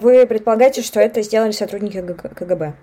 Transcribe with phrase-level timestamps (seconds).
[0.00, 2.74] Вы предполагаете, что это сделали сотрудники КГБ?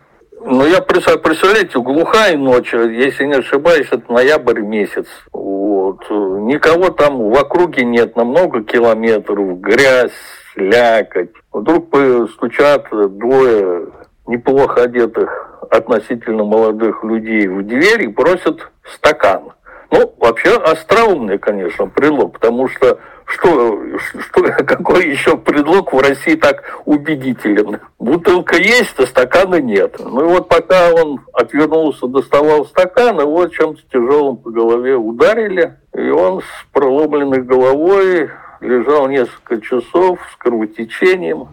[0.43, 5.05] Ну, я представляете, глухая ночь, если не ошибаюсь, это ноябрь месяц.
[5.33, 5.99] Вот.
[6.09, 10.11] Никого там в округе нет на много километров, грязь,
[10.53, 11.31] слякоть.
[11.51, 11.93] Вдруг
[12.31, 13.87] стучат двое
[14.25, 15.29] неплохо одетых
[15.69, 19.51] относительно молодых людей в дверь и просят стакан.
[19.91, 26.63] Ну, вообще остроумный, конечно, предлог, потому что что, что, какой еще предлог в России так
[26.85, 27.79] убедителен?
[27.99, 29.97] Бутылка есть, а стакана нет.
[29.99, 36.09] Ну и вот пока он отвернулся, доставал стакан, его чем-то тяжелым по голове ударили, и
[36.09, 38.29] он с проломленной головой
[38.59, 41.47] лежал несколько часов с кровотечением.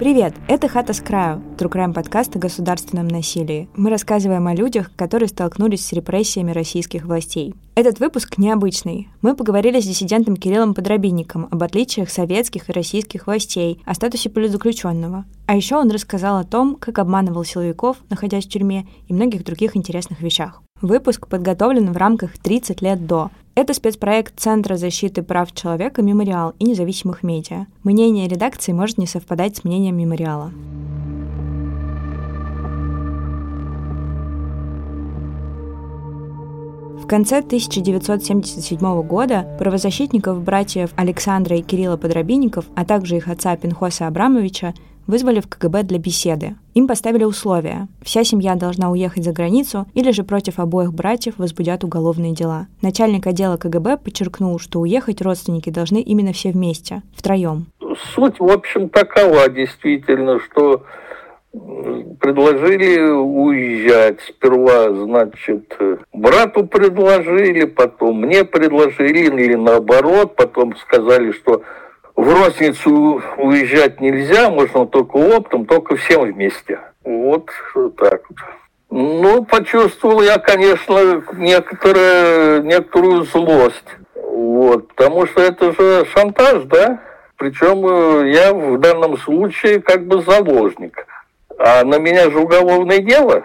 [0.00, 3.68] Привет, это «Хата с краю», Трукрайм подкаст о государственном насилии.
[3.76, 7.54] Мы рассказываем о людях, которые столкнулись с репрессиями российских властей.
[7.74, 9.08] Этот выпуск необычный.
[9.20, 15.26] Мы поговорили с диссидентом Кириллом Подробинником об отличиях советских и российских властей, о статусе политзаключенного.
[15.44, 19.76] А еще он рассказал о том, как обманывал силовиков, находясь в тюрьме, и многих других
[19.76, 20.62] интересных вещах.
[20.80, 26.64] Выпуск подготовлен в рамках «30 лет до», это спецпроект Центра защиты прав человека «Мемориал» и
[26.64, 27.66] независимых медиа.
[27.84, 30.50] Мнение редакции может не совпадать с мнением «Мемориала».
[37.02, 44.06] В конце 1977 года правозащитников братьев Александра и Кирилла Подробинников, а также их отца Пинхоса
[44.06, 44.72] Абрамовича
[45.10, 46.54] вызвали в КГБ для беседы.
[46.74, 47.88] Им поставили условия.
[48.02, 52.68] Вся семья должна уехать за границу или же против обоих братьев возбудят уголовные дела.
[52.80, 57.66] Начальник отдела КГБ подчеркнул, что уехать родственники должны именно все вместе, втроем.
[58.14, 60.84] Суть, в общем, такова действительно, что
[61.52, 64.20] предложили уезжать.
[64.20, 65.76] Сперва, значит,
[66.12, 71.62] брату предложили, потом мне предложили, или наоборот, потом сказали, что
[72.20, 76.78] в розницу уезжать нельзя, можно только оптом, только всем вместе.
[77.02, 77.50] Вот
[77.96, 78.38] так вот.
[78.90, 83.86] Ну, почувствовал я, конечно, некоторые, некоторую злость.
[84.14, 87.00] Вот, потому что это же шантаж, да?
[87.36, 91.06] Причем э, я в данном случае как бы заложник.
[91.58, 93.44] А на меня же уголовное дело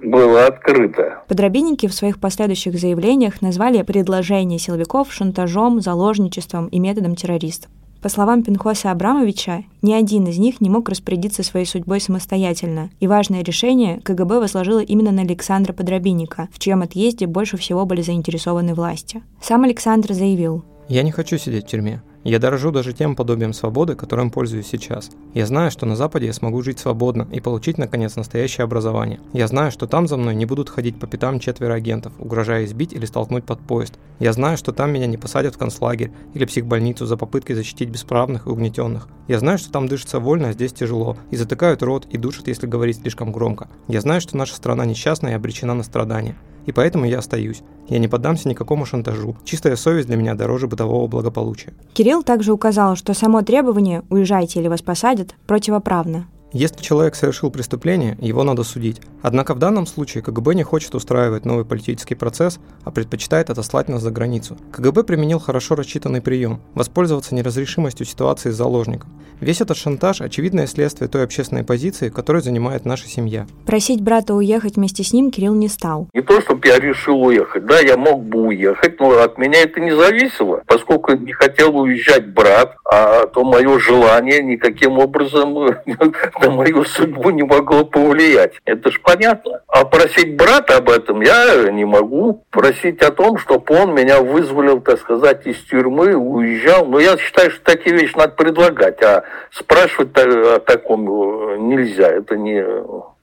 [0.00, 1.22] было открыто.
[1.26, 7.70] Подробинники в своих последующих заявлениях назвали предложение силовиков шантажом, заложничеством и методом террористов.
[8.02, 13.06] По словам Пинхоса Абрамовича, ни один из них не мог распорядиться своей судьбой самостоятельно, и
[13.06, 18.74] важное решение КГБ возложило именно на Александра Подробинника, в чьем отъезде больше всего были заинтересованы
[18.74, 19.22] власти.
[19.40, 22.02] Сам Александр заявил, «Я не хочу сидеть в тюрьме.
[22.24, 25.10] Я дорожу даже тем подобием свободы, которым пользуюсь сейчас.
[25.34, 29.18] Я знаю, что на Западе я смогу жить свободно и получить, наконец, настоящее образование.
[29.32, 32.92] Я знаю, что там за мной не будут ходить по пятам четверо агентов, угрожая избить
[32.92, 33.94] или столкнуть под поезд.
[34.20, 38.46] Я знаю, что там меня не посадят в концлагерь или психбольницу за попыткой защитить бесправных
[38.46, 39.08] и угнетенных.
[39.26, 42.68] Я знаю, что там дышится вольно, а здесь тяжело, и затыкают рот, и душат, если
[42.68, 43.68] говорить слишком громко.
[43.88, 46.36] Я знаю, что наша страна несчастная и обречена на страдания.
[46.66, 47.62] И поэтому я остаюсь.
[47.88, 49.36] Я не поддамся никакому шантажу.
[49.44, 51.74] Чистая совесть для меня дороже бытового благополучия.
[52.20, 56.26] Также указал, что само требование «уезжайте или вас посадят» противоправно.
[56.52, 59.00] Если человек совершил преступление, его надо судить.
[59.22, 64.02] Однако в данном случае КГБ не хочет устраивать новый политический процесс, а предпочитает отослать нас
[64.02, 64.58] за границу.
[64.70, 69.10] КГБ применил хорошо рассчитанный прием– воспользоваться неразрешимостью ситуации с заложником.
[69.40, 73.46] Весь этот шантаж– очевидное следствие той общественной позиции, которую занимает наша семья.
[73.64, 76.08] Просить брата уехать вместе с ним Кирилл не стал.
[76.12, 77.64] Не то, чтобы я решил уехать.
[77.64, 80.62] Да, я мог бы уехать, но от меня это не зависело.
[80.66, 85.54] Поскольку не хотел уезжать брат, а то мое желание никаким образом
[86.42, 88.54] на мою судьбу не могло повлиять.
[88.64, 89.60] Это ж понятно.
[89.68, 92.44] А просить брата об этом я не могу.
[92.50, 96.86] Просить о том, чтобы он меня вызволил, так сказать, из тюрьмы, уезжал.
[96.86, 99.02] Но я считаю, что такие вещи надо предлагать.
[99.02, 102.08] А спрашивать о таком нельзя.
[102.08, 102.64] Это не,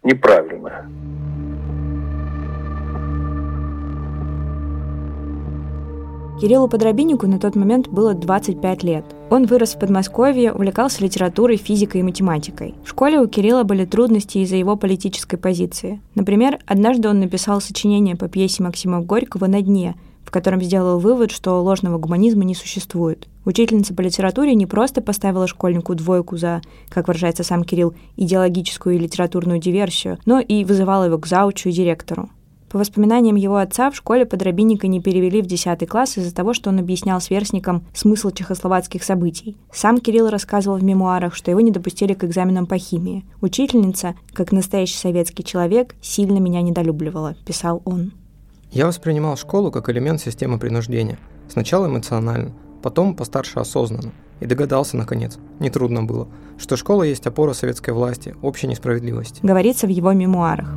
[0.04, 0.86] неправильно.
[6.40, 9.04] Кириллу Подробиннику на тот момент было 25 лет.
[9.30, 12.76] Он вырос в Подмосковье, увлекался литературой, физикой и математикой.
[12.86, 16.02] В школе у Кирилла были трудности из-за его политической позиции.
[16.16, 21.32] Например, однажды он написал сочинение по пьесе Максима Горького «На дне», в котором сделал вывод,
[21.32, 23.28] что ложного гуманизма не существует.
[23.44, 29.00] Учительница по литературе не просто поставила школьнику двойку за, как выражается сам Кирилл, идеологическую и
[29.00, 32.30] литературную диверсию, но и вызывала его к заучу и директору.
[32.70, 36.70] По воспоминаниям его отца, в школе подробинника не перевели в 10 класс из-за того, что
[36.70, 39.58] он объяснял сверстникам смысл чехословацких событий.
[39.74, 43.26] Сам Кирилл рассказывал в мемуарах, что его не допустили к экзаменам по химии.
[43.42, 48.14] Учительница, как настоящий советский человек, сильно меня недолюбливала, писал он.
[48.72, 51.18] Я воспринимал школу как элемент системы принуждения.
[51.50, 54.12] Сначала эмоционально, потом постарше осознанно.
[54.42, 56.28] И догадался, наконец, нетрудно было,
[56.58, 59.40] что школа есть опора советской власти, общей несправедливости.
[59.44, 60.70] Говорится в его мемуарах.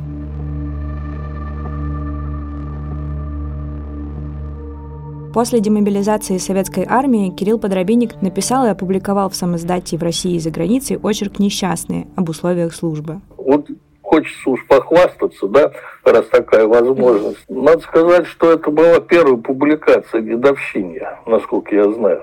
[5.33, 10.51] После демобилизации советской армии Кирилл Подробинник написал и опубликовал в самоиздате в России и за
[10.51, 13.19] границей очерк «Несчастные» об условиях службы.
[13.35, 13.67] Вот
[14.03, 15.71] хочется уж похвастаться, да,
[16.11, 17.43] раз такая возможность.
[17.49, 22.21] Надо сказать, что это была первая публикация дедовщине, насколько я знаю.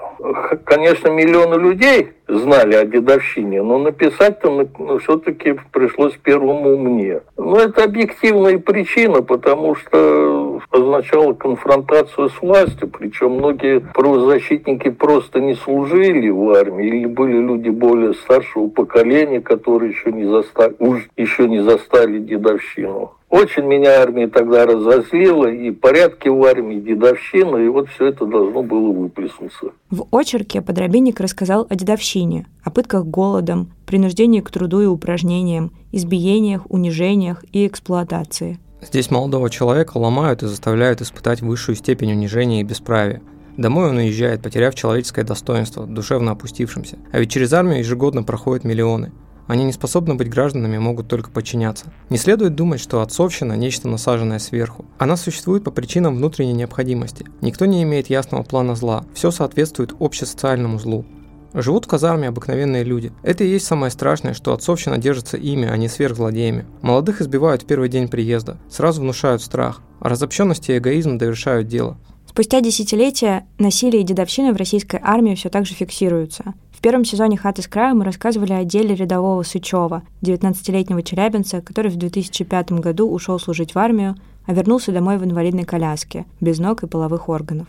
[0.65, 7.21] Конечно, миллионы людей знали о дедовщине, но написать-то ну, все-таки пришлось первому мне.
[7.37, 15.55] Но это объективная причина, потому что означало конфронтацию с властью, причем многие правозащитники просто не
[15.55, 21.49] служили в армии, или были люди более старшего поколения, которые еще не застали, уж еще
[21.49, 23.13] не застали дедовщину.
[23.31, 28.65] Очень меня армия тогда разозлила, и порядки в армии, дедовщина, и вот все это должно
[28.65, 29.69] было выплеснуться.
[29.89, 36.63] В очерке Подробинник рассказал о дедовщине, о пытках голодом, принуждении к труду и упражнениям, избиениях,
[36.69, 38.59] унижениях и эксплуатации.
[38.83, 43.23] Здесь молодого человека ломают и заставляют испытать высшую степень унижения и бесправия.
[43.57, 46.99] Домой он уезжает, потеряв человеческое достоинство, душевно опустившимся.
[47.13, 49.13] А ведь через армию ежегодно проходят миллионы–
[49.51, 51.87] они не способны быть гражданами, могут только подчиняться.
[52.09, 54.85] Не следует думать, что отцовщина– нечто насаженное сверху.
[54.97, 57.27] Она существует по причинам внутренней необходимости.
[57.41, 59.05] Никто не имеет ясного плана зла.
[59.13, 61.05] Все соответствует общесоциальному злу.
[61.53, 63.13] Живут в казарме обыкновенные люди.
[63.25, 66.67] Это и есть самое страшное, что отцовщина держится ими, а не сверхзлодеями.
[66.81, 71.99] Молодых избивают в первый день приезда, сразу внушают страх, а разобщенность и эгоизм довершают дело.
[72.29, 76.55] Спустя десятилетия насилие и дедовщина в российской армии все так же фиксируются.
[76.81, 81.91] В первом сезоне «Хаты с краю» мы рассказывали о деле рядового Сычева, 19-летнего челябинца, который
[81.91, 84.17] в 2005 году ушел служить в армию,
[84.47, 87.69] а вернулся домой в инвалидной коляске, без ног и половых органов.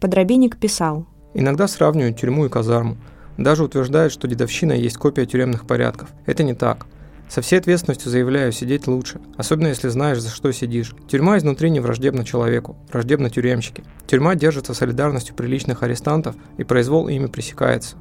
[0.00, 1.06] Подробинник писал.
[1.32, 2.98] «Иногда сравнивают тюрьму и казарму.
[3.38, 6.10] Даже утверждают, что дедовщина есть копия тюремных порядков.
[6.26, 6.84] Это не так.
[7.30, 10.94] Со всей ответственностью заявляю, сидеть лучше, особенно если знаешь, за что сидишь.
[11.08, 13.82] Тюрьма изнутри не враждебна человеку, враждебна тюремщике.
[14.06, 17.96] Тюрьма держится солидарностью приличных арестантов, и произвол ими пресекается.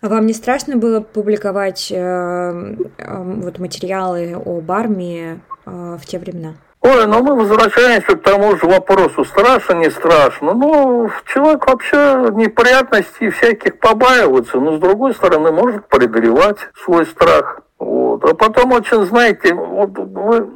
[0.00, 6.18] А вам не страшно было публиковать э, э, вот материалы об армии э, в те
[6.18, 6.54] времена?
[6.82, 10.54] Ой, ну мы возвращаемся к тому же вопросу, страшно, не страшно.
[10.54, 17.62] Ну, человек вообще неприятностей всяких побаивается, но с другой стороны может преодолевать свой страх.
[17.78, 18.24] Вот.
[18.24, 19.90] А потом очень, знаете, вот,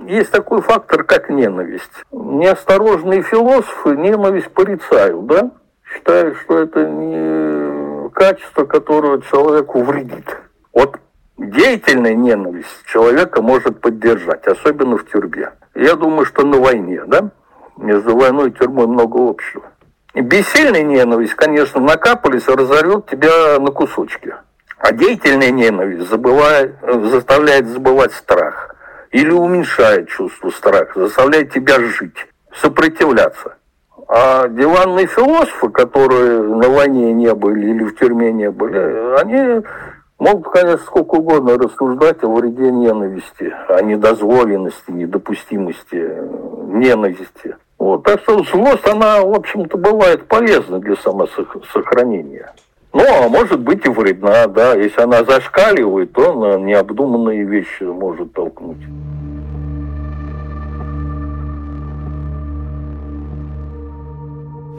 [0.06, 1.90] есть такой фактор, как ненависть.
[2.12, 5.50] Неосторожные философы ненависть порицают, да?
[5.92, 7.69] Считают, что это не
[8.20, 10.36] качество, которое человеку вредит.
[10.74, 10.98] Вот
[11.38, 15.52] деятельная ненависть человека может поддержать, особенно в тюрьме.
[15.74, 17.30] Я думаю, что на войне, да,
[17.78, 19.62] между войной и тюрьмой много общего.
[20.12, 24.34] И бессильная ненависть, конечно, накапались и разорвет тебя на кусочки.
[24.76, 28.76] А деятельная ненависть забывает, заставляет забывать страх
[29.12, 33.54] или уменьшает чувство страха, заставляет тебя жить, сопротивляться.
[34.12, 39.64] А диванные философы, которые на войне не были или в тюрьме не были, они
[40.18, 46.12] могут, конечно, сколько угодно рассуждать о вреде ненависти, о недозволенности, недопустимости
[46.72, 47.54] ненависти.
[47.78, 48.02] Вот.
[48.02, 52.52] Так что злость, она, в общем-то, бывает полезна для самосохранения.
[52.92, 54.74] Ну, а может быть и вредна, да.
[54.74, 58.82] Если она зашкаливает, то на необдуманные вещи может толкнуть.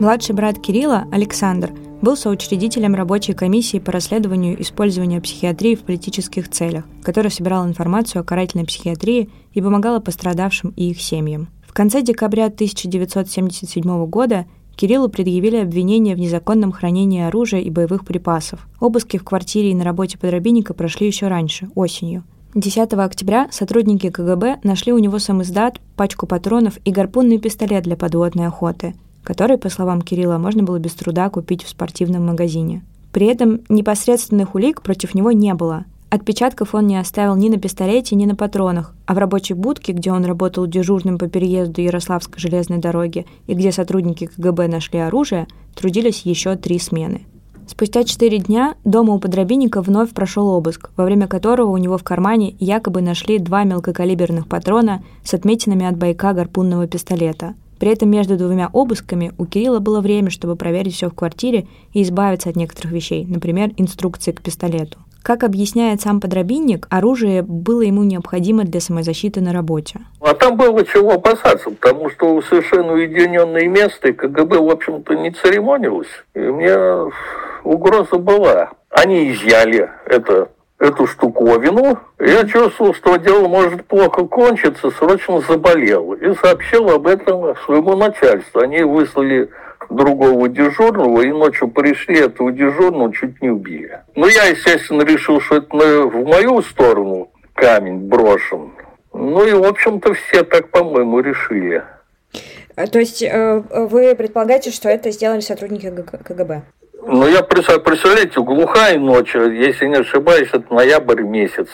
[0.02, 6.86] Младший брат Кирилла, Александр, был соучредителем рабочей комиссии по расследованию использования психиатрии в политических целях,
[7.04, 11.50] которая собирала информацию о карательной психиатрии и помогала пострадавшим и их семьям.
[11.68, 18.68] В конце декабря 1977 года Кириллу предъявили обвинение в незаконном хранении оружия и боевых припасов.
[18.80, 22.24] Обыски в квартире и на работе подробинника прошли еще раньше, осенью.
[22.56, 27.96] 10 октября сотрудники КГБ нашли у него сам издат, пачку патронов и гарпунный пистолет для
[27.96, 32.84] подводной охоты– который, по словам Кирилла, можно было без труда купить в спортивном магазине.
[33.12, 35.86] При этом непосредственных улик против него не было.
[36.10, 40.12] Отпечатков он не оставил ни на пистолете, ни на патронах, а в рабочей будке, где
[40.12, 46.24] он работал дежурным по переезду Ярославской железной дороги и где сотрудники КГБ нашли оружие, трудились
[46.24, 47.22] еще три смены.
[47.66, 52.04] Спустя четыре дня дома у подробинника вновь прошел обыск, во время которого у него в
[52.04, 57.54] кармане якобы нашли два мелкокалиберных патрона с отметинами от бойка гарпунного пистолета.
[57.82, 62.04] При этом между двумя обысками у Кирилла было время, чтобы проверить все в квартире и
[62.04, 65.00] избавиться от некоторых вещей, например, инструкции к пистолету.
[65.24, 70.02] Как объясняет сам подробинник, оружие было ему необходимо для самозащиты на работе.
[70.20, 75.32] А там было чего опасаться, потому что совершенно уединенное место, и КГБ, в общем-то, не
[75.32, 76.24] церемонилось.
[76.36, 76.78] И мне
[77.64, 78.74] угроза была.
[78.92, 80.50] Они изъяли это
[80.82, 82.00] эту штуковину.
[82.20, 86.14] Я чувствовал, что дело может плохо кончиться, срочно заболел.
[86.14, 88.62] И сообщил об этом своему начальству.
[88.62, 89.50] Они выслали
[89.90, 94.00] другого дежурного, и ночью пришли, этого дежурного чуть не убили.
[94.16, 98.72] Но я, естественно, решил, что это в мою сторону камень брошен.
[99.14, 101.84] Ну и, в общем-то, все так, по-моему, решили.
[102.76, 106.64] А, то есть э, вы предполагаете, что это сделали сотрудники КГБ?
[107.04, 111.68] Ну, я представляете, глухая ночь, если не ошибаюсь, это ноябрь месяц.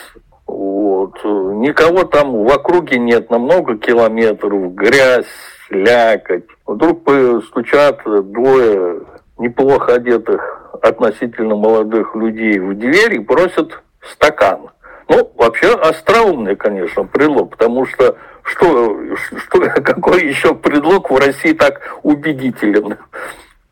[0.46, 1.22] Вот.
[1.24, 5.26] Никого там в округе нет на много километров, грязь,
[5.68, 6.46] слякоть.
[6.66, 7.02] Вдруг
[7.48, 9.02] стучат двое
[9.36, 13.82] неплохо одетых относительно молодых людей в дверь и просят
[14.12, 14.70] стакан.
[15.08, 21.80] Ну, вообще остроумный, конечно, предлог, потому что что, что, какой еще предлог в России так
[22.02, 22.96] убедителен?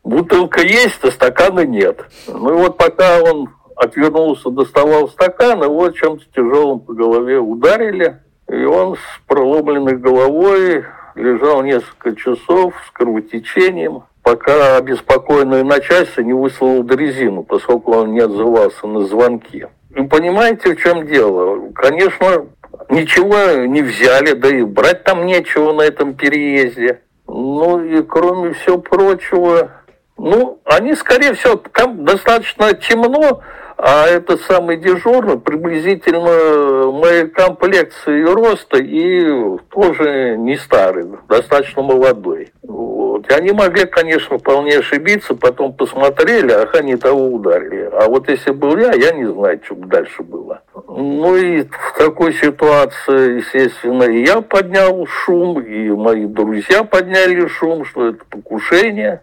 [0.06, 1.98] Бутылка есть, а стакана нет.
[2.28, 8.62] Ну и вот пока он отвернулся, доставал стакан, его чем-то тяжелым по голове ударили, и
[8.62, 10.84] он с проломленной головой
[11.16, 18.86] лежал несколько часов с кровотечением, пока обеспокоенное начальство не выслало дрезину, поскольку он не отзывался
[18.86, 19.66] на звонки.
[19.90, 21.72] И понимаете, в чем дело?
[21.74, 22.46] Конечно,
[22.90, 27.00] ничего не взяли, да и брать там нечего на этом переезде.
[27.26, 29.72] Ну и кроме всего прочего,
[30.18, 33.42] ну, они, скорее всего, там достаточно темно,
[33.78, 42.52] а этот самый дежурный приблизительно моей комплекции и роста и тоже не старый, достаточно молодой.
[42.62, 43.30] Вот.
[43.30, 47.90] И они могли, конечно, вполне ошибиться, потом посмотрели, ах, они того ударили.
[47.92, 50.62] А вот если был я, я не знаю, что бы дальше было.
[50.88, 57.84] Ну и в такой ситуации, естественно, и я поднял шум, и мои друзья подняли шум,
[57.84, 59.22] что это покушение.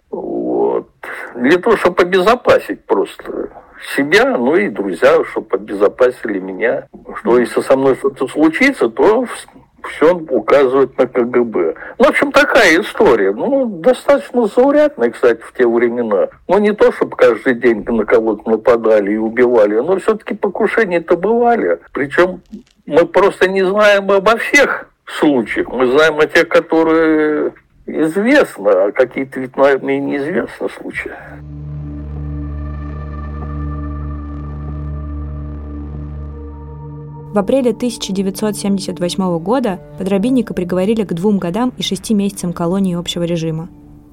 [1.36, 3.50] Для того, чтобы обезопасить просто
[3.96, 6.88] себя, ну и друзья, чтобы обезопасили меня.
[7.20, 9.26] Что если со мной что-то случится, то
[9.90, 11.76] все указывает на КГБ.
[12.00, 13.32] Ну, в общем, такая история.
[13.32, 16.30] Ну, достаточно заурядная, кстати, в те времена.
[16.48, 21.80] Ну, не то, чтобы каждый день на кого-то нападали и убивали, но все-таки покушения-то бывали.
[21.92, 22.42] Причем
[22.86, 25.68] мы просто не знаем обо всех случаях.
[25.68, 27.54] Мы знаем о тех, которые
[27.86, 31.12] известны, а какие-то ведь, наверное, и случаи.
[37.34, 43.70] В апреле 1978 года подробинника приговорили к двум годам и шести месяцам колонии общего режима.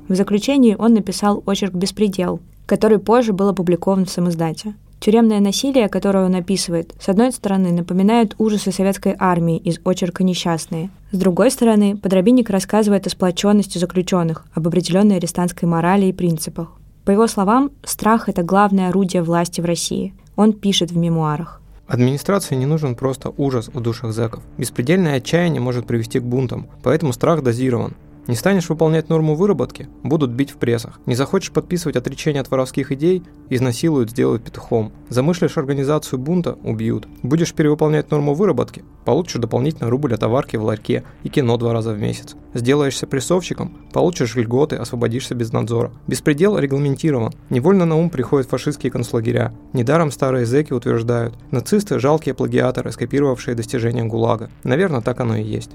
[0.09, 4.75] В заключении он написал очерк «Беспредел», который позже был опубликован в самоиздате.
[5.01, 10.91] Тюремное насилие, которое он описывает, с одной стороны, напоминает ужасы советской армии из очерка «Несчастные».
[11.11, 16.69] С другой стороны, подробинник рассказывает о сплоченности заключенных, об определенной арестантской морали и принципах.
[17.07, 20.13] По его словам, страх– это главное орудие власти в России.
[20.37, 21.63] Он пишет в мемуарах.
[21.89, 24.43] Администрации не нужен просто ужас у душах зэков.
[24.59, 27.95] Беспредельное отчаяние может привести к бунтам, поэтому страх дозирован.
[28.31, 31.01] Не станешь выполнять норму выработки– будут бить в прессах.
[31.05, 34.93] Не захочешь подписывать отречение от воровских идей– изнасилуют, сделают петухом.
[35.09, 37.09] Замышлишь организацию бунта– убьют.
[37.25, 41.91] Будешь перевыполнять норму выработки– получишь дополнительно рубль от товарки в ларьке и кино два раза
[41.93, 42.37] в месяц.
[42.55, 45.91] Сделаешься прессовщиком– получишь льготы, освободишься без надзора.
[46.07, 47.33] Беспредел регламентирован.
[47.49, 49.53] Невольно на ум приходят фашистские концлагеря.
[49.73, 54.51] Недаром старые зэки утверждают– нацисты– жалкие плагиаторы, скопировавшие достижения ГУЛАГа.
[54.63, 55.73] Наверное, так оно и есть.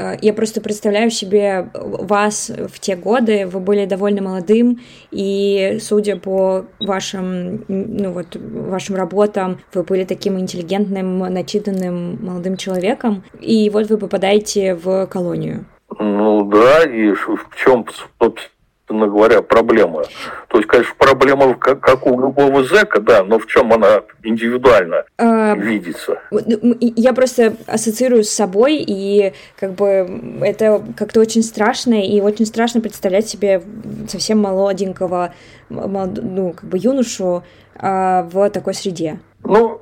[0.00, 4.80] Э, я просто представляю себе вас в те годы, вы были довольно молодым,
[5.10, 13.22] и судя по вашим, ну вот, вашим работам, вы были таким интеллигентным, начитанным молодым человеком,
[13.40, 15.66] и вот вы попадаете в колонию.
[15.98, 17.86] Ну да, и в чем,
[18.18, 18.59] собственно
[18.98, 20.02] говоря, проблема.
[20.48, 25.04] То есть, конечно, проблема как, как у любого зэка, да, но в чем она индивидуально
[25.18, 26.20] а, видится?
[26.30, 32.80] Я просто ассоциирую с собой, и как бы это как-то очень страшно, и очень страшно
[32.80, 33.62] представлять себе
[34.08, 35.32] совсем молоденького,
[35.68, 37.42] ну, как бы юношу
[37.76, 39.20] а, в такой среде.
[39.44, 39.78] Ну,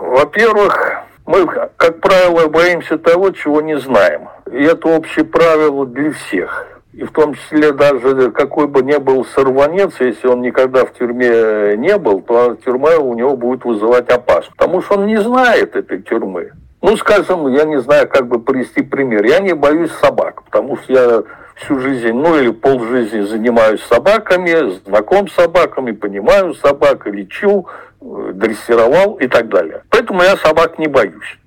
[0.00, 4.28] во-первых, мы, как правило, боимся того, чего не знаем.
[4.50, 9.26] И это общее правило для всех и в том числе даже какой бы ни был
[9.26, 14.56] сорванец, если он никогда в тюрьме не был, то тюрьма у него будет вызывать опасность,
[14.56, 16.52] потому что он не знает этой тюрьмы.
[16.80, 19.26] Ну, скажем, я не знаю, как бы привести пример.
[19.26, 21.22] Я не боюсь собак, потому что я
[21.56, 27.66] всю жизнь, ну или полжизни занимаюсь собаками, знаком с собаками, понимаю собак, лечу,
[28.00, 29.82] дрессировал и так далее.
[29.90, 31.38] Поэтому я собак не боюсь.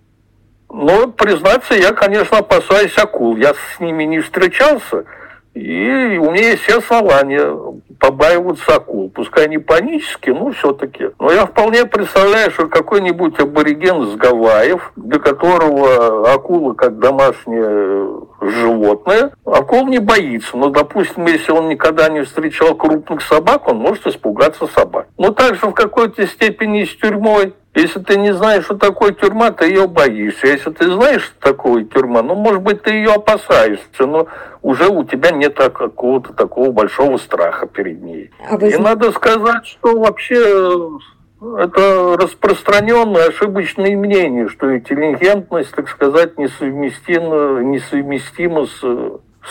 [0.71, 3.35] Но, признаться, я, конечно, опасаюсь акул.
[3.37, 5.05] Я с ними не встречался,
[5.53, 7.55] и у меня есть все основания
[7.99, 9.09] побаиваться акул.
[9.09, 11.09] Пускай не панически, но все-таки.
[11.19, 19.31] Но я вполне представляю, что какой-нибудь абориген с Гавайев, для которого акула как домашнее животное,
[19.45, 20.55] акул не боится.
[20.55, 25.07] Но, допустим, если он никогда не встречал крупных собак, он может испугаться собак.
[25.17, 29.67] Но также в какой-то степени с тюрьмой если ты не знаешь, что такое тюрьма, ты
[29.67, 30.47] ее боишься.
[30.47, 34.27] Если ты знаешь, что такое тюрьма, ну, может быть, ты ее опасаешься, но
[34.61, 38.31] уже у тебя нет какого-то такого большого страха перед ней.
[38.49, 38.71] А вы...
[38.71, 47.61] И надо сказать, что вообще э, это распространенное ошибочное мнение, что интеллигентность, так сказать, несовместима,
[47.61, 48.79] несовместима с,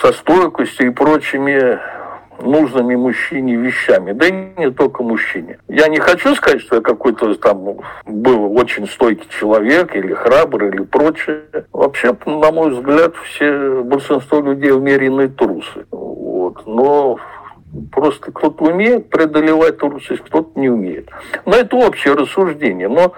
[0.01, 1.79] со стойкостью и прочими
[2.41, 5.59] нужными мужчине вещами, да и не только мужчине.
[5.69, 10.83] Я не хочу сказать, что я какой-то там был очень стойкий человек или храбрый или
[10.83, 11.43] прочее.
[11.73, 15.87] Вообще, на мой взгляд, все большинство людей умеренные трусы.
[15.91, 16.67] Вот.
[16.67, 17.19] Но
[17.93, 21.09] просто кто-то умеет преодолевать трусость, кто-то не умеет.
[21.45, 22.89] Но это общее рассуждение.
[22.89, 23.13] Но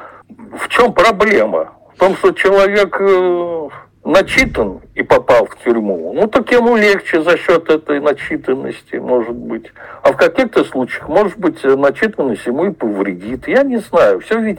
[0.59, 1.73] в чем проблема?
[1.95, 3.69] В том, что человек э,
[4.11, 9.73] начитан и попал в тюрьму, ну так ему легче за счет этой начитанности, может быть.
[10.02, 13.49] А в каких-то случаях, может быть, начитанность ему и повредит.
[13.49, 14.21] Я не знаю.
[14.21, 14.59] Все ведь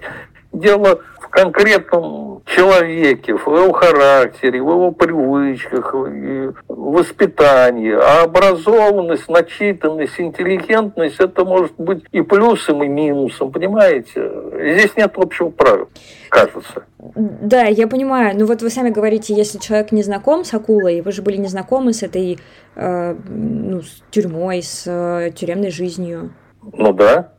[0.52, 7.94] дело в конкретном человеке, в его характере, в его привычках, в воспитании.
[7.94, 14.31] А образованность, начитанность, интеллигентность– это может быть и плюсом, и минусом, понимаете?
[14.62, 15.90] Здесь нет общего правила,
[16.30, 16.86] кажется.
[17.16, 18.38] Да, я понимаю.
[18.38, 21.48] Ну вот вы сами говорите, если человек не знаком с акулой, вы же были не
[21.48, 22.40] знакомы с этой
[22.76, 26.34] э, ну, с тюрьмой, с э, тюремной жизнью.
[26.62, 27.32] Ну да.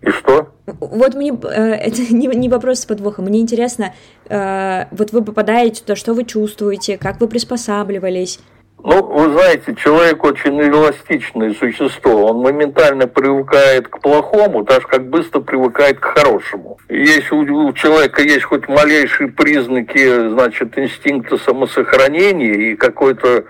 [0.00, 0.52] И что?
[0.66, 3.26] Вот мне э, это не, не вопрос с подвохом.
[3.26, 3.94] Мне интересно,
[4.28, 8.40] э, вот вы попадаете туда, что вы чувствуете, как вы приспосабливались?
[8.84, 12.26] Ну, вы знаете, человек очень эластичное существо.
[12.26, 16.78] Он моментально привыкает к плохому, так же как быстро привыкает к хорошему.
[16.88, 23.44] Если у, человека есть хоть малейшие признаки, значит, инстинкта самосохранения и какое-то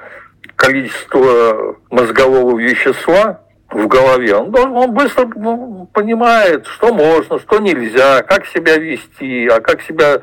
[0.57, 3.41] количество мозгового вещества,
[3.71, 4.37] в голове.
[4.37, 10.21] Он, он быстро ну, понимает, что можно, что нельзя, как себя вести, а как себя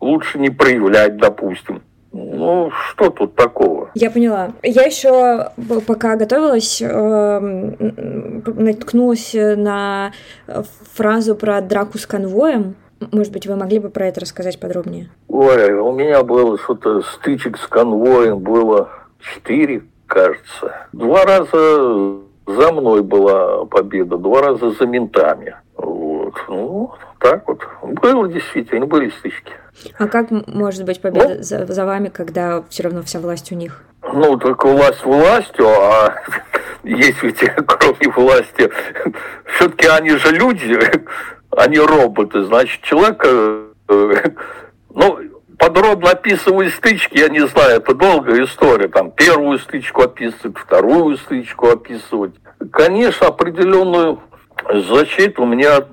[0.00, 1.82] лучше не проявлять, допустим.
[2.12, 3.90] Ну, что тут такого?
[3.94, 4.52] Я поняла.
[4.62, 5.50] Я еще,
[5.86, 7.76] пока готовилась, эм,
[8.44, 10.12] наткнулась на
[10.94, 12.74] фразу про драку с конвоем.
[13.10, 15.08] Может быть, вы могли бы про это рассказать подробнее?
[15.28, 20.86] Ой, у меня было что-то стычек с конвоем, было четыре, кажется.
[20.92, 25.56] Два раза за мной была победа, два раза за ментами.
[25.76, 26.34] Вот.
[26.48, 27.60] Ну, так вот.
[27.82, 29.52] Было действительно, были стычки.
[29.98, 33.54] А как может быть победа ну, за, за вами, когда все равно вся власть у
[33.54, 33.82] них?
[34.02, 36.14] Ну, только власть властью, а
[36.84, 38.70] есть ведь кроме власти,
[39.54, 40.78] все-таки они же люди,
[41.50, 43.64] они роботы, значит, человек, э,
[44.94, 45.18] ну,
[45.58, 51.70] подробно описываю стычки, я не знаю, это долгая история, там первую стычку описывать, вторую стычку
[51.70, 52.34] описывать.
[52.72, 54.20] Конечно, определенную
[54.70, 55.84] защиту меня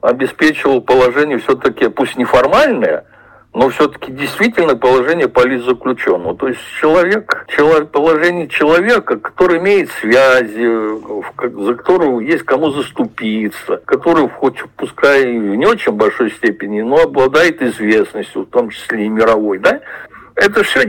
[0.00, 3.06] обеспечивал положение все-таки, пусть неформальное,
[3.54, 6.36] но все-таки действительно положение политзаключенного.
[6.36, 10.68] То есть человек, человек, положение человека, который имеет связи,
[11.64, 17.62] за которого есть кому заступиться, который, хоть пускай в не очень большой степени, но обладает
[17.62, 19.80] известностью, в том числе и мировой, да,
[20.34, 20.80] это все,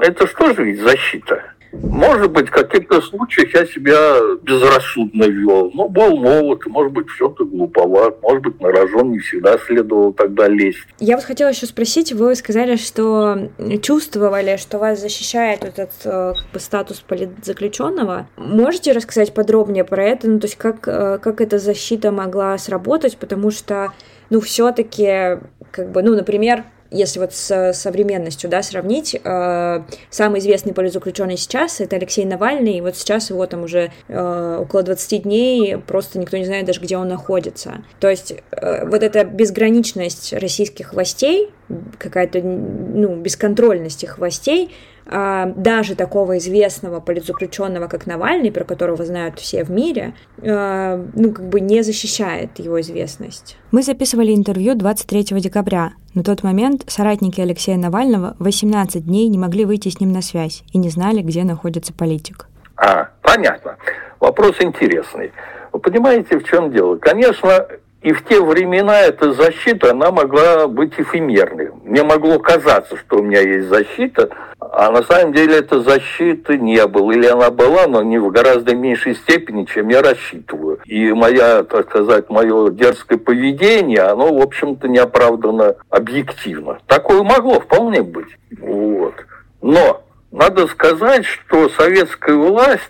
[0.00, 1.42] это что же ведь защита?
[1.82, 5.70] Может быть, в каких-то случаях я себя безрассудно вел.
[5.74, 10.48] Ну, был молод, может быть, все-то глуповат, может быть, на рожон не всегда следовало тогда
[10.48, 10.86] лезть.
[10.98, 13.50] Я вот хотела еще спросить, вы сказали, что
[13.82, 18.28] чувствовали, что вас защищает этот э, как бы, статус политзаключенного.
[18.36, 20.28] Можете рассказать подробнее про это?
[20.28, 23.16] Ну, то есть, как, э, как эта защита могла сработать?
[23.16, 23.92] Потому что,
[24.30, 25.38] ну, все-таки,
[25.70, 26.64] как бы, ну, например,
[26.96, 32.80] если вот с современностью, да, сравнить, э, самый известный политзаключенный сейчас это Алексей Навальный, и
[32.80, 36.96] вот сейчас его там уже э, около 20 дней, просто никто не знает даже, где
[36.96, 37.84] он находится.
[38.00, 41.50] То есть э, вот эта безграничность российских властей,
[41.98, 44.72] какая-то ну, бесконтрольность их властей,
[45.08, 51.48] даже такого известного политзаключенного, как Навальный, про которого знают все в мире, а, ну, как
[51.48, 53.56] бы не защищает его известность.
[53.70, 55.92] Мы записывали интервью 23 декабря.
[56.14, 60.64] На тот момент соратники Алексея Навального 18 дней не могли выйти с ним на связь
[60.72, 62.48] и не знали, где находится политик.
[62.76, 63.76] А, понятно.
[64.18, 65.32] Вопрос интересный.
[65.72, 66.96] Вы понимаете, в чем дело?
[66.96, 67.66] Конечно,
[68.02, 71.70] и в те времена эта защита, она могла быть эфемерной.
[71.82, 74.28] Мне могло казаться, что у меня есть защита,
[74.60, 77.10] а на самом деле этой защиты не было.
[77.10, 80.78] Или она была, но не в гораздо меньшей степени, чем я рассчитываю.
[80.84, 86.78] И моя, так сказать, мое дерзкое поведение, оно, в общем-то, неоправданно объективно.
[86.86, 88.38] Такое могло вполне быть.
[88.60, 89.14] Вот.
[89.62, 92.82] Но надо сказать, что советская власть,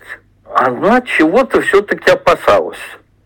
[0.53, 2.77] она чего-то все-таки опасалась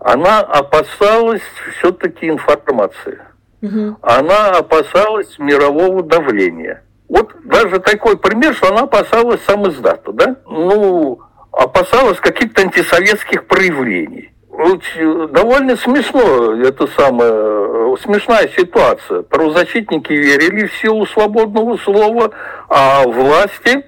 [0.03, 1.41] она опасалась
[1.77, 3.19] все-таки информации.
[3.61, 3.97] Угу.
[4.01, 6.83] Она опасалась мирового давления.
[7.07, 10.35] Вот даже такой пример, что она опасалась сам издата, да?
[10.45, 11.19] Ну,
[11.51, 14.31] опасалась каких-то антисоветских проявлений.
[14.49, 19.21] Вот э, довольно смешно, это самая смешная ситуация.
[19.21, 22.31] Правозащитники верили в силу свободного слова,
[22.69, 23.85] а власти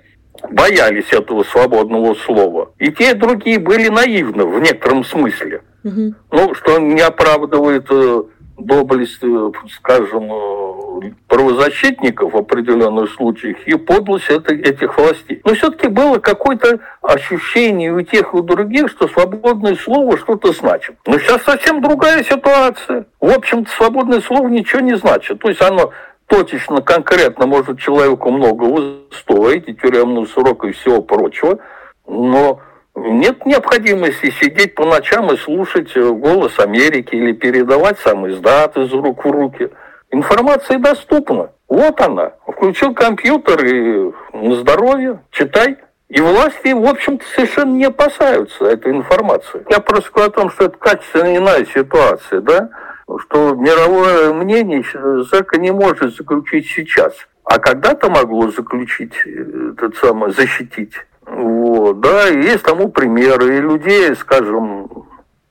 [0.52, 2.71] боялись этого свободного слова.
[2.78, 5.62] И те, и другие были наивны в некотором смысле.
[6.32, 8.24] Ну, что не оправдывает э,
[8.58, 15.41] доблесть, э, скажем, э, правозащитников в определенных случаях и подлость это, этих властей.
[15.43, 20.96] Но все-таки было какое-то ощущение у тех и у других, что свободное слово что-то значит.
[21.06, 23.06] Но сейчас совсем другая ситуация.
[23.19, 25.39] В общем-то, свободное слово ничего не значит.
[25.39, 25.91] То есть оно
[26.28, 31.60] точечно, конкретно может человеку много стоить, и тюремный срок, и всего прочего,
[32.08, 32.60] но
[32.95, 38.91] нет необходимости сидеть по ночам и слушать э, голос Америки или передавать сам издат из
[38.91, 39.69] рук в руки.
[40.12, 41.49] Информация доступна.
[41.67, 42.34] Вот она.
[42.47, 45.77] Включил компьютер и на здоровье, читай.
[46.10, 49.65] И власти, в общем-то, совершенно не опасаются этой информации.
[49.69, 52.69] Я просто говорю о том, что это качественно иная ситуация, да?
[53.21, 54.84] Что мировое мнение
[55.23, 57.15] ЗЭКа не может заключить сейчас.
[57.43, 60.93] А когда-то могло заключить, э, этот самый, защитить.
[61.25, 63.57] Вот, да, есть тому примеры.
[63.57, 64.89] И людей, скажем,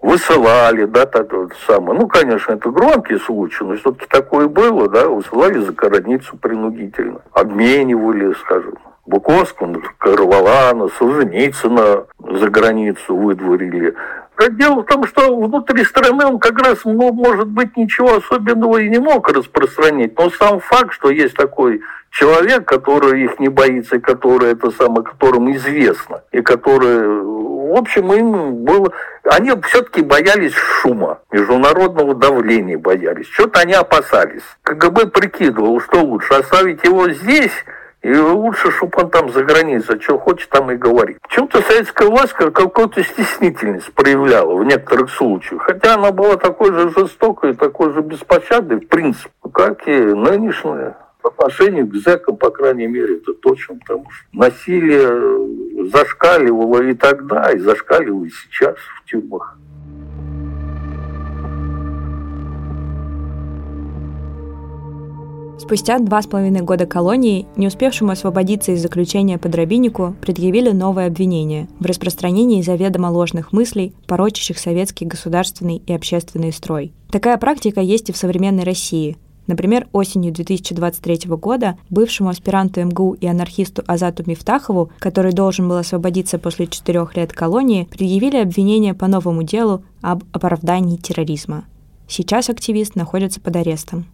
[0.01, 1.99] высылали, да, так вот самое.
[1.99, 7.21] Ну, конечно, это громкие случаи, но все-таки такое было, да, высылали за границу принудительно.
[7.33, 8.75] Обменивали, скажем,
[9.07, 13.95] Буковского, Карлована, Солженицына за границу выдворили.
[14.51, 18.89] Дело в том, что внутри страны он как раз, ну, может быть, ничего особенного и
[18.89, 20.19] не мог распространить.
[20.19, 21.81] Но сам факт, что есть такой
[22.13, 28.65] человек, который их не боится, который это самое, которому известно, и который, в общем, им
[28.65, 28.93] было...
[29.25, 33.27] Они все-таки боялись шума, международного давления боялись.
[33.29, 34.43] Что-то они опасались.
[34.63, 37.53] КГБ прикидывал, что лучше, оставить его здесь
[38.03, 41.19] и лучше, чтобы он там за границей, что хочет, там и говорит.
[41.29, 45.63] Чем-то советская власть какую-то стеснительность проявляла в некоторых случаях.
[45.63, 50.97] Хотя она была такой же жестокой, такой же беспощадной, в принципе, как и нынешняя.
[51.23, 57.59] Отношению к зэкам, по крайней мере, это точно, потому что насилие зашкаливало и тогда, и
[57.59, 59.59] зашкаливало и сейчас в тюрьмах.
[65.59, 71.07] Спустя два с половиной года колонии, не успевшему освободиться из заключения под Рабинику, предъявили новое
[71.07, 76.93] обвинение в распространении заведомо ложных мыслей, порочащих советский государственный и общественный строй.
[77.11, 79.17] Такая практика есть и в современной России.
[79.47, 86.39] Например, осенью 2023 года бывшему аспиранту МГУ и анархисту Азату Мифтахову, который должен был освободиться
[86.39, 91.65] после четырех лет колонии, предъявили обвинение по новому делу об оправдании терроризма.
[92.09, 94.07] Сейчас активист находится под арестом.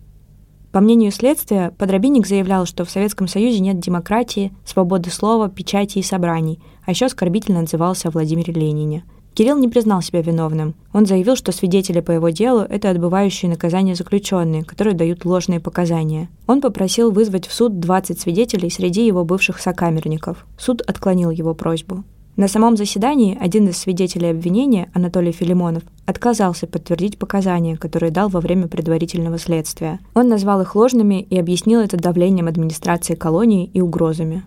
[0.72, 6.02] По мнению следствия, Подробинник заявлял, что в Советском Союзе нет демократии, свободы слова, печати и
[6.02, 9.04] собраний, а еще оскорбительно отзывался о Владимире Ленине.
[9.38, 10.74] Кирилл не признал себя виновным.
[10.92, 16.29] Он заявил, что свидетели по его делу– это отбывающие наказание заключенные, которые дают ложные показания.
[16.48, 20.44] Он попросил вызвать в суд 20 свидетелей среди его бывших сокамерников.
[20.59, 22.03] Суд отклонил его просьбу.
[22.35, 28.40] На самом заседании один из свидетелей обвинения, Анатолий Филимонов, отказался подтвердить показания, которые дал во
[28.40, 30.01] время предварительного следствия.
[30.14, 34.42] Он назвал их ложными и объяснил это давлением администрации колонии и угрозами.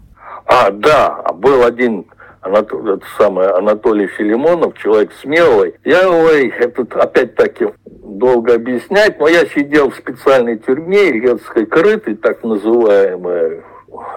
[0.48, 2.08] А, да, был один
[2.42, 5.76] Анатолий, это самый Анатолий Филимонов, человек смелый.
[5.86, 12.44] Я, ой, это опять-таки долго объяснять, но я сидел в специальной тюрьме, Ильецкой крытой, так
[12.44, 13.64] называемая.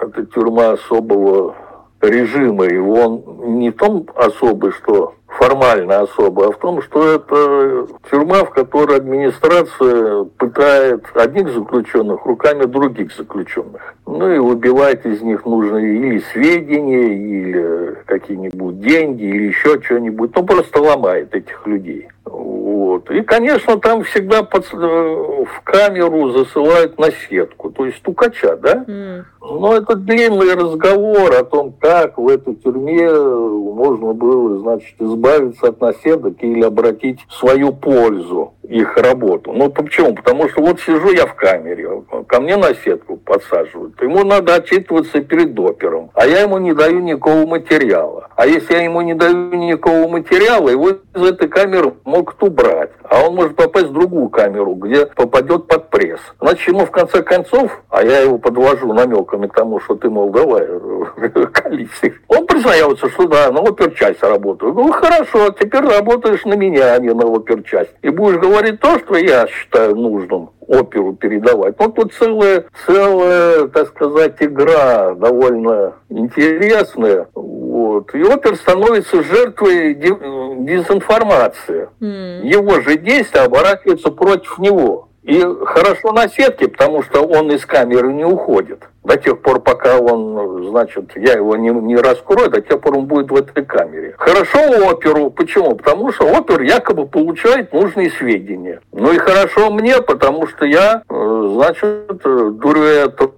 [0.01, 1.55] Это тюрьма особого
[2.01, 3.23] режима, и он
[3.57, 10.23] не том особый, что формально особо, а в том, что это тюрьма, в которой администрация
[10.37, 13.95] пытает одних заключенных руками других заключенных.
[14.05, 20.31] Ну и выбивает из них нужные или сведения, или какие-нибудь деньги, или еще что-нибудь.
[20.35, 22.07] Ну, просто ломает этих людей.
[22.25, 23.11] Вот.
[23.11, 28.83] И, конечно, там всегда под, э, в камеру засылают на сетку, то есть стукача, да?
[28.87, 29.23] Mm.
[29.41, 35.81] Но это длинный разговор о том, как в этой тюрьме можно было, значит, избавиться от
[35.81, 39.53] наседок или обратить в свою пользу их работу.
[39.53, 40.15] Ну, почему?
[40.15, 41.87] Потому что вот сижу я в камере,
[42.27, 44.01] ко мне на сетку подсаживают.
[44.01, 48.29] Ему надо отчитываться перед опером, а я ему не даю никакого материала.
[48.35, 52.91] А если я ему не даю никакого материала, его из этой камеры могут убрать.
[53.03, 56.19] А он может попасть в другую камеру, где попадет под пресс.
[56.39, 60.29] Значит, ему в конце концов, а я его подвожу намеками к тому, что ты, мол,
[60.29, 60.65] давай,
[61.53, 61.89] колись.
[62.27, 64.71] Он признается, что да, на оперчасть работаю.
[64.71, 67.91] Я говорю, хорошо, теперь работаешь на меня, а не на оперчасть.
[68.01, 71.75] И будешь говорить то, что я считаю нужным оперу передавать.
[71.79, 77.27] Ну, тут целая, целая, так сказать, игра довольно интересная.
[77.33, 78.13] Вот.
[78.13, 81.89] И опер становится жертвой дезинформации.
[81.99, 82.45] Mm.
[82.45, 85.04] Его же действия оборачиваются против него.
[85.25, 88.83] И хорошо на сетке, потому что он из камеры не уходит.
[89.03, 93.05] До тех пор, пока он, значит, я его не, не раскрою, до тех пор он
[93.05, 94.13] будет в этой камере.
[94.19, 95.31] Хорошо оперу.
[95.31, 95.75] Почему?
[95.75, 98.81] Потому что опер якобы получает нужные сведения.
[98.91, 103.31] Ну и хорошо мне, потому что я, э, значит, дурю этого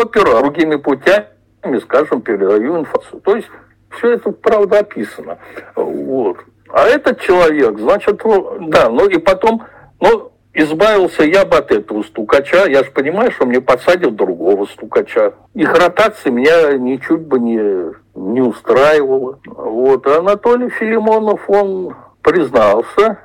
[0.00, 1.26] опера другими путями,
[1.82, 3.20] скажем, передаю информацию.
[3.20, 3.48] То есть
[3.90, 5.36] все это правда описано.
[5.74, 6.38] Вот.
[6.70, 8.22] А этот человек, значит,
[8.68, 9.64] да, ну и потом,
[10.00, 12.66] ну, избавился я бы от этого стукача.
[12.66, 15.34] Я же понимаю, что мне подсадил другого стукача.
[15.54, 19.38] Их ротация меня ничуть бы не, не устраивала.
[19.44, 20.06] Вот.
[20.06, 23.18] А Анатолий Филимонов, он признался.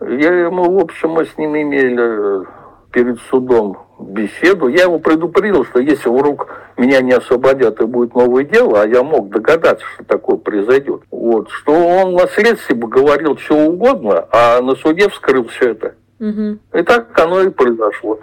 [0.00, 2.46] Я ему, в общем, мы с ним имели
[2.92, 4.68] перед судом беседу.
[4.68, 9.02] Я его предупредил, что если вдруг меня не освободят и будет новое дело, а я
[9.02, 14.60] мог догадаться, что такое произойдет, вот, что он на следствии бы говорил что угодно, а
[14.60, 15.94] на суде вскрыл все это.
[16.22, 16.58] Угу.
[16.78, 18.20] И так оно и произошло.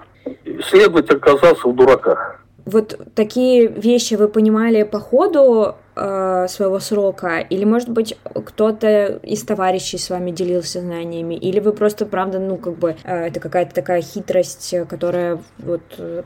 [0.64, 2.40] Следователь оказался в дураках.
[2.66, 9.44] Вот такие вещи вы понимали по ходу э, своего срока, или, может быть, кто-то из
[9.44, 13.74] товарищей с вами делился знаниями, или вы просто, правда, ну, как бы, э, это какая-то
[13.74, 15.82] такая хитрость, которая вот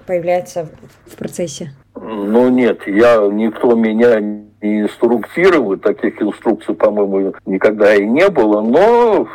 [0.05, 0.67] появляется
[1.05, 1.71] в процессе?
[1.95, 9.27] Ну, нет, я, никто меня не инструктировал, таких инструкций, по-моему, никогда и не было, но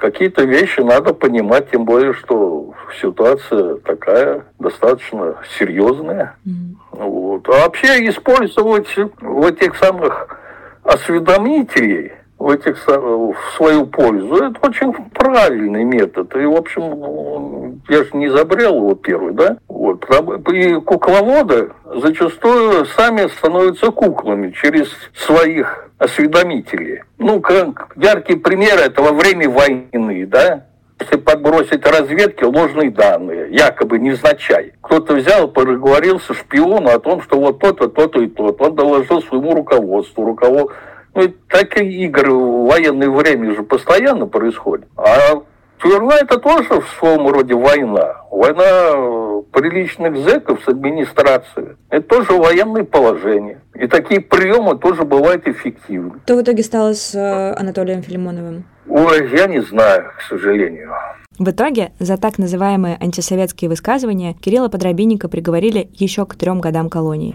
[0.00, 6.36] какие-то вещи надо понимать, тем более, что ситуация такая достаточно серьезная.
[6.46, 7.06] Mm-hmm.
[7.06, 7.48] Вот.
[7.48, 8.88] А вообще использовать
[9.20, 10.38] в этих самых
[10.82, 16.34] осведомителей в, этих, в свою пользу, это очень правильный метод.
[16.36, 19.58] И, в общем, я же не изобрел его первый, да?
[19.68, 20.06] Вот.
[20.50, 27.02] И кукловоды зачастую сами становятся куклами через своих осведомителей.
[27.18, 30.64] Ну, как яркий пример этого время войны, да?
[30.98, 34.72] Если подбросить разведке ложные данные, якобы невзначай.
[34.80, 39.54] Кто-то взял, проговорился шпиону о том, что вот то-то, то-то и то Он доложил своему
[39.54, 40.24] руководству.
[40.24, 40.74] Руководство
[41.14, 44.86] ну, такие игры в военное время же постоянно происходят.
[44.96, 45.42] А
[45.82, 48.22] тюрьма это тоже в своем роде война.
[48.30, 51.76] Война приличных зэков с администрацией.
[51.88, 53.60] Это тоже военное положение.
[53.74, 56.20] И такие приемы тоже бывают эффективны.
[56.24, 58.64] Что в итоге стало с э, Анатолием Филимоновым?
[58.88, 60.90] Ой, я не знаю, к сожалению.
[61.38, 67.34] В итоге за так называемые антисоветские высказывания Кирилла Подробинника приговорили еще к трем годам колонии.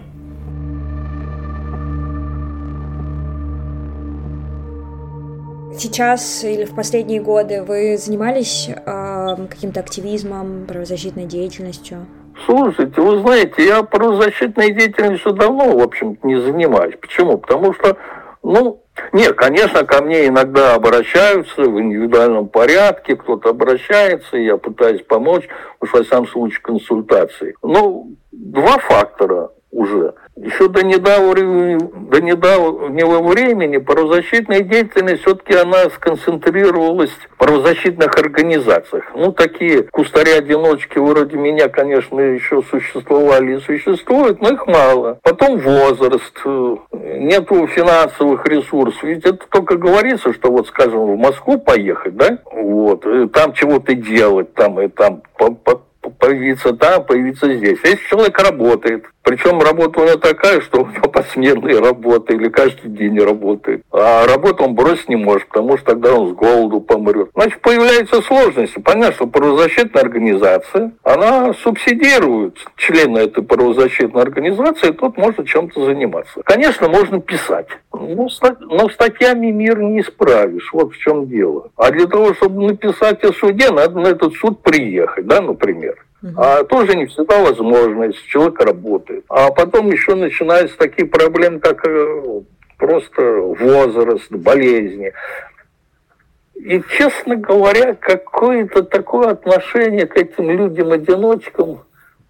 [5.78, 12.06] Сейчас или в последние годы вы занимались э, каким-то активизмом, правозащитной деятельностью?
[12.46, 16.94] Слушайте, вы знаете, я правозащитной деятельностью давно, в общем не занимаюсь.
[17.00, 17.36] Почему?
[17.36, 17.96] Потому что,
[18.42, 25.46] ну, нет, конечно, ко мне иногда обращаются в индивидуальном порядке, кто-то обращается, я пытаюсь помочь,
[25.80, 27.54] уж во всяком случае консультации.
[27.62, 37.10] Ну, два фактора уже– еще до недавнего, до недавнего времени правозащитная деятельность все-таки она сконцентрировалась
[37.10, 39.04] в правозащитных организациях.
[39.14, 45.18] Ну, такие кустари-одиночки вроде меня, конечно, еще существовали и существуют, но их мало.
[45.22, 46.38] Потом возраст,
[46.92, 49.02] нету финансовых ресурсов.
[49.04, 54.52] Ведь это только говорится, что вот, скажем, в Москву поехать, да, вот, там чего-то делать,
[54.52, 55.22] там и там
[56.10, 57.78] появиться там, появиться здесь.
[57.84, 62.90] Если человек работает, причем работа у него такая, что у него посмертные работы или каждый
[62.90, 63.82] день работает.
[63.90, 67.30] А работу он бросить не может, потому что тогда он с голоду помрет.
[67.34, 68.78] Значит, появляются сложности.
[68.78, 76.40] Понятно, что правозащитная организация, она субсидирует члена этой правозащитной организации, и тот может чем-то заниматься.
[76.44, 77.66] Конечно, можно писать.
[77.92, 80.70] Но, статьями мир не исправишь.
[80.72, 81.70] Вот в чем дело.
[81.76, 85.95] А для того, чтобы написать о суде, надо на этот суд приехать, да, например.
[86.36, 89.24] А тоже не всегда возможно, если человек работает.
[89.28, 92.42] А потом еще начинаются такие проблемы, как э,
[92.78, 95.12] просто возраст, болезни.
[96.54, 101.80] И, честно говоря, какое-то такое отношение к этим людям-одиночкам,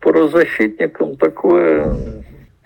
[0.01, 1.97] правозащитникам, такое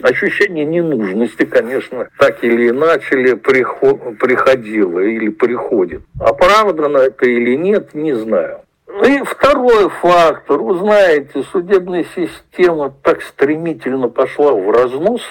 [0.03, 6.03] ощущение ненужности, конечно, так или иначе приходило или приходит.
[6.19, 8.62] Оправдано это или нет, не знаю.
[9.05, 10.61] И второй фактор.
[10.61, 15.22] Вы знаете, судебная система так стремительно пошла в разнос.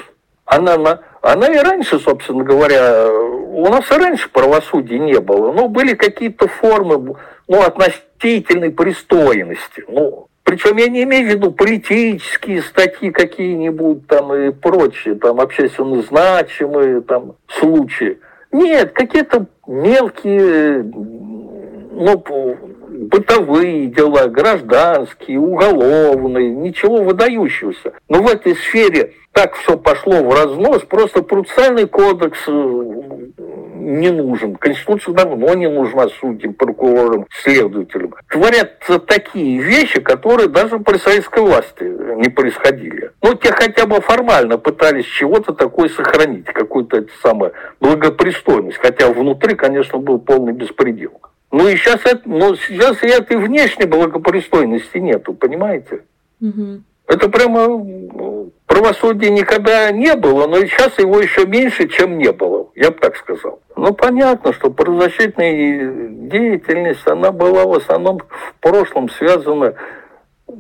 [0.46, 5.52] Она, на, она и раньше, собственно говоря, у нас и раньше правосудия не было.
[5.52, 7.16] Но были какие-то формы
[7.48, 9.84] ну, относительной пристойности.
[9.88, 16.02] Ну, причем я не имею в виду политические статьи какие-нибудь там и прочие, там общественно
[16.02, 18.20] значимые там случаи.
[18.52, 22.24] Нет, какие-то мелкие, ну,
[23.00, 27.94] бытовые дела, гражданские, уголовные, ничего выдающегося.
[28.10, 32.52] Но в этой сфере так все пошло в разнос, просто процессуальный кодекс э,
[33.80, 34.56] не нужен.
[34.56, 38.16] Конституция давно не нужна судьям, прокурорам, следователям.
[38.30, 43.12] Творятся такие вещи, которые даже при советской власти не происходили.
[43.22, 48.78] Ну, те хотя бы формально пытались чего-то такое сохранить, какую-то самую благопристойность.
[48.78, 51.14] Хотя внутри, конечно, был полный беспредел.
[51.52, 56.04] Ну и сейчас, это, ну, сейчас и этой внешней благопристойности нету, понимаете?
[56.42, 56.82] Угу.
[57.08, 57.84] Это прямо
[58.68, 63.18] правосудия никогда не было, но сейчас его еще меньше, чем не было, я бы так
[63.18, 63.60] сказал.
[63.76, 69.74] Ну, понятно, что правозащитная деятельность, она была в основном в прошлом связана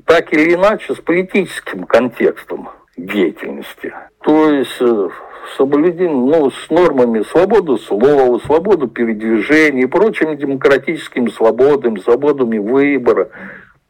[0.05, 3.93] так или иначе с политическим контекстом деятельности.
[4.23, 4.81] То есть
[5.57, 13.29] соблюдение, ну, с нормами свободы слова, свободы передвижения и прочими демократическими свободами, свободами выбора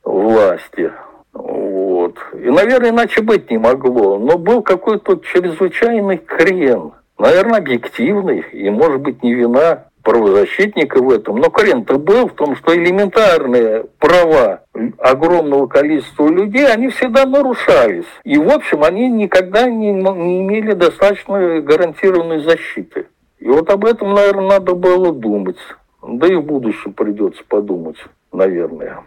[0.04, 0.92] власти.
[1.34, 2.18] Вот.
[2.34, 4.18] И, наверное, иначе быть не могло.
[4.18, 6.94] Но был какой-то чрезвычайный крен.
[7.18, 8.46] Наверное, объективный.
[8.52, 11.36] И, может быть, не вина правозащитника в этом.
[11.36, 14.64] Но крен-то был в том, что элементарные права
[14.98, 18.08] огромного количества людей, они всегда нарушались.
[18.24, 23.06] И, в общем, они никогда не, не имели достаточно гарантированной защиты.
[23.38, 25.60] И вот об этом, наверное, надо было думать.
[26.02, 27.98] Да и в будущем придется подумать,
[28.34, 29.04] наверное.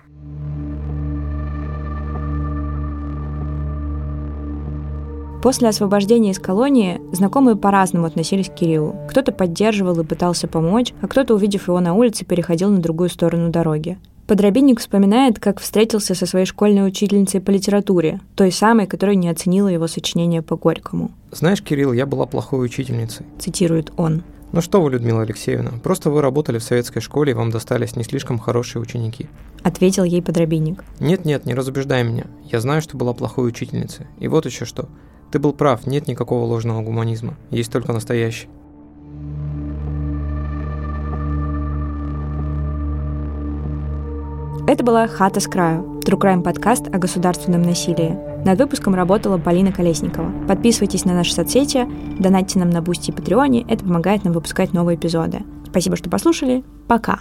[5.43, 8.95] После освобождения из колонии знакомые по-разному относились к Кириллу.
[9.11, 13.51] Кто-то поддерживал и пытался помочь, а кто-то, увидев его на улице, переходил на другую сторону
[13.51, 13.99] дороги.
[14.29, 19.67] Подробинник вспоминает, как встретился со своей школьной учительницей по литературе, той самой, которая не оценила
[19.67, 21.11] его сочинение по Горькому.
[21.33, 24.23] «Знаешь, Кирилл, я была плохой учительницей»,— цитирует он.
[24.53, 28.05] «Ну что вы, Людмила Алексеевна, просто вы работали в советской школе, и вам достались не
[28.05, 29.29] слишком хорошие ученики».
[29.65, 30.85] Ответил ей подробинник.
[31.01, 32.27] «Нет-нет, не разубеждай меня.
[32.45, 34.07] Я знаю, что была плохой учительницей.
[34.21, 34.89] И вот еще что.
[35.33, 38.49] Ты был прав, нет никакого ложного гуманизма, есть только настоящий.
[44.69, 48.17] Это была «Хата с краю»– True Crime подкаст о государственном насилии.
[48.45, 50.31] Над выпуском работала Полина Колесникова.
[50.47, 54.97] Подписывайтесь на наши соцсети, донатьте нам на Бусти и Патреоне, это помогает нам выпускать новые
[54.97, 55.41] эпизоды.
[55.67, 56.63] Спасибо, что послушали.
[56.89, 57.21] Пока!